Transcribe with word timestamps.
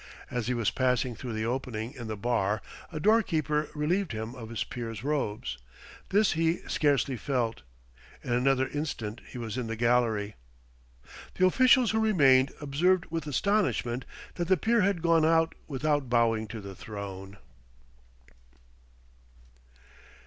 As 0.31 0.47
he 0.47 0.55
was 0.55 0.71
passing 0.71 1.13
through 1.15 1.33
the 1.33 1.45
opening 1.45 1.91
in 1.93 2.07
the 2.07 2.17
bar, 2.17 2.63
a 2.91 2.99
doorkeeper 2.99 3.69
relieved 3.75 4.13
him 4.13 4.33
of 4.33 4.49
his 4.49 4.63
peer's 4.63 5.03
robes. 5.03 5.59
This 6.09 6.31
he 6.31 6.63
scarcely 6.67 7.15
felt. 7.15 7.61
In 8.23 8.33
another 8.33 8.67
instant 8.69 9.21
he 9.27 9.37
was 9.37 9.59
in 9.59 9.67
the 9.67 9.75
gallery. 9.75 10.33
The 11.35 11.45
officials 11.45 11.91
who 11.91 11.99
remained 11.99 12.51
observed 12.59 13.11
with 13.11 13.27
astonishment 13.27 14.05
that 14.33 14.47
the 14.47 14.57
peer 14.57 14.81
had 14.81 15.03
gone 15.03 15.23
out 15.23 15.53
without 15.67 16.09
bowing 16.09 16.47
to 16.47 16.61
the 16.61 16.73
throne! 16.73 17.37